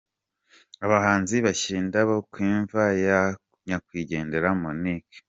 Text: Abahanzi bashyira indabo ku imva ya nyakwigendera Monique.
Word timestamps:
Abahanzi 0.85 1.35
bashyira 1.45 1.77
indabo 1.83 2.13
ku 2.31 2.37
imva 2.51 2.83
ya 3.05 3.19
nyakwigendera 3.65 4.47
Monique. 4.61 5.17